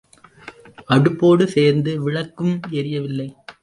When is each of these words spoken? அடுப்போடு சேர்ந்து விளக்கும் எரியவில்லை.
அடுப்போடு 0.87 1.43
சேர்ந்து 1.47 2.01
விளக்கும் 2.01 2.59
எரியவில்லை. 2.71 3.29